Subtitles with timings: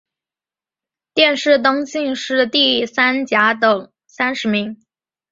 [1.13, 3.67] 殿试登进士第三甲第
[4.07, 4.81] 三十名。